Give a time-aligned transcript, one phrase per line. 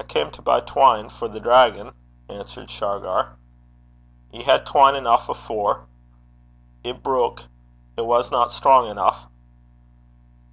[0.00, 1.92] 'I cam to coff (buy) twine for the draigon,'
[2.28, 3.36] answered Shargar.
[4.32, 5.86] 'Ye had twine eneuch afore!'
[6.82, 7.44] 'It bruik.
[7.96, 9.30] It wasna strang eneuch.'